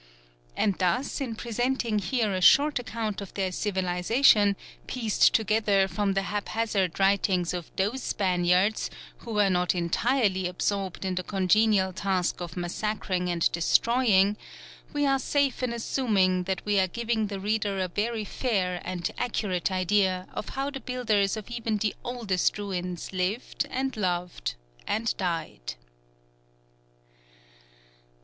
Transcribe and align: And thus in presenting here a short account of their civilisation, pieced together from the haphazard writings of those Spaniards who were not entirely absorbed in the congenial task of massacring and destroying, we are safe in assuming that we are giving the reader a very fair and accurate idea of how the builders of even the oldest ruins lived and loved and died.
And 0.57 0.75
thus 0.79 1.21
in 1.21 1.35
presenting 1.35 1.99
here 1.99 2.33
a 2.33 2.41
short 2.41 2.79
account 2.79 3.21
of 3.21 3.35
their 3.35 3.51
civilisation, 3.51 4.55
pieced 4.87 5.31
together 5.31 5.87
from 5.87 6.13
the 6.15 6.23
haphazard 6.23 6.99
writings 6.99 7.53
of 7.53 7.69
those 7.75 8.01
Spaniards 8.01 8.89
who 9.19 9.31
were 9.35 9.51
not 9.51 9.75
entirely 9.75 10.47
absorbed 10.47 11.05
in 11.05 11.13
the 11.13 11.21
congenial 11.23 11.93
task 11.93 12.41
of 12.41 12.57
massacring 12.57 13.29
and 13.29 13.51
destroying, 13.51 14.37
we 14.91 15.05
are 15.05 15.19
safe 15.19 15.61
in 15.61 15.71
assuming 15.71 16.45
that 16.45 16.65
we 16.65 16.79
are 16.79 16.87
giving 16.87 17.27
the 17.27 17.39
reader 17.39 17.79
a 17.79 17.87
very 17.87 18.25
fair 18.25 18.81
and 18.83 19.11
accurate 19.19 19.71
idea 19.71 20.27
of 20.33 20.49
how 20.57 20.71
the 20.71 20.79
builders 20.79 21.37
of 21.37 21.47
even 21.51 21.77
the 21.77 21.93
oldest 22.03 22.57
ruins 22.57 23.13
lived 23.13 23.67
and 23.69 23.95
loved 23.95 24.55
and 24.87 25.15
died. 25.17 25.75